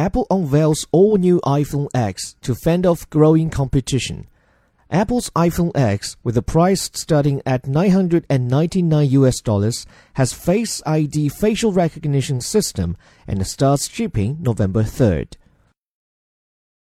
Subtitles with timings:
[0.00, 4.26] Apple unveils all new iPhone X to fend off growing competition.
[4.90, 9.84] Apple's iPhone X, with a price starting at 999 US dollars,
[10.14, 12.96] has Face ID facial recognition system
[13.28, 15.36] and starts shipping November 3rd.